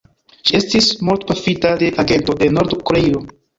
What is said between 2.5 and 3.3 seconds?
Nord-Koreio.